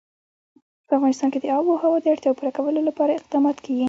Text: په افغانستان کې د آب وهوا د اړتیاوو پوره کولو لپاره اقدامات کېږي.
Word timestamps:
په 0.87 0.91
افغانستان 0.97 1.29
کې 1.31 1.39
د 1.41 1.45
آب 1.57 1.65
وهوا 1.67 1.97
د 2.01 2.05
اړتیاوو 2.13 2.37
پوره 2.39 2.51
کولو 2.57 2.81
لپاره 2.89 3.11
اقدامات 3.19 3.57
کېږي. 3.65 3.79